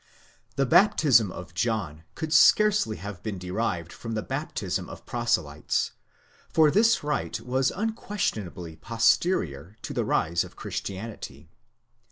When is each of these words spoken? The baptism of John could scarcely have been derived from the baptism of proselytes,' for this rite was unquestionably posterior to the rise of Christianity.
The 0.55 0.65
baptism 0.65 1.31
of 1.31 1.53
John 1.53 2.05
could 2.15 2.33
scarcely 2.33 2.97
have 2.97 3.21
been 3.21 3.37
derived 3.37 3.93
from 3.93 4.15
the 4.15 4.23
baptism 4.23 4.89
of 4.89 5.05
proselytes,' 5.05 5.91
for 6.49 6.71
this 6.71 7.03
rite 7.03 7.39
was 7.41 7.69
unquestionably 7.69 8.77
posterior 8.77 9.77
to 9.83 9.93
the 9.93 10.03
rise 10.03 10.43
of 10.43 10.55
Christianity. 10.55 11.51